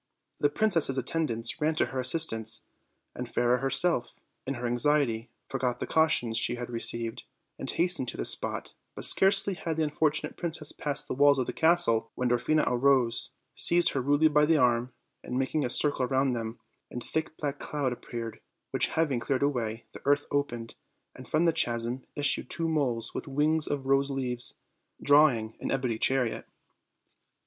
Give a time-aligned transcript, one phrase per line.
[0.39, 2.63] The princess' attendants ran to her assistance,
[3.13, 4.15] and Fairer herself,
[4.47, 7.23] in her anxiety, forgot the cautions she had received,
[7.59, 11.45] and hastened to the spot; but scarcely had the unfortunate princess passed the walls of
[11.45, 14.91] the castle when Dwarfina arose, seized her rudely by the arm,
[15.23, 16.57] and, making a circle round them,
[16.91, 18.39] a think black cloud ap peared,
[18.71, 20.73] which having cleared away, the earth opened,
[21.15, 24.55] and from the chasm issued two moles, with wings of rose leaves,
[24.99, 26.47] drawing an ebony chariot.